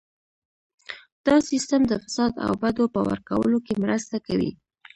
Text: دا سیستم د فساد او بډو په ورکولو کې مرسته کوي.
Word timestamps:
دا 1.25 1.35
سیستم 1.49 1.81
د 1.87 1.93
فساد 2.03 2.33
او 2.45 2.51
بډو 2.61 2.85
په 2.93 2.99
ورکولو 3.09 3.57
کې 3.65 3.81
مرسته 3.83 4.15
کوي. 4.27 4.51